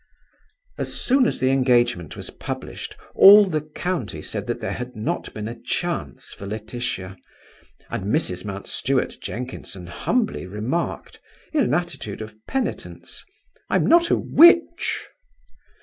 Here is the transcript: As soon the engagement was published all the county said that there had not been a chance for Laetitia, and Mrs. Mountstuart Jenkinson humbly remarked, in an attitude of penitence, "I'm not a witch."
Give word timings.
As 0.79 0.91
soon 0.95 1.25
the 1.25 1.51
engagement 1.51 2.17
was 2.17 2.31
published 2.31 2.97
all 3.13 3.45
the 3.45 3.61
county 3.61 4.19
said 4.23 4.47
that 4.47 4.59
there 4.59 4.71
had 4.73 4.95
not 4.95 5.31
been 5.35 5.47
a 5.47 5.53
chance 5.53 6.33
for 6.33 6.47
Laetitia, 6.47 7.15
and 7.87 8.05
Mrs. 8.05 8.43
Mountstuart 8.43 9.19
Jenkinson 9.21 9.85
humbly 9.85 10.47
remarked, 10.47 11.19
in 11.53 11.61
an 11.63 11.75
attitude 11.75 12.23
of 12.23 12.33
penitence, 12.47 13.23
"I'm 13.69 13.85
not 13.85 14.09
a 14.09 14.17
witch." 14.17 15.07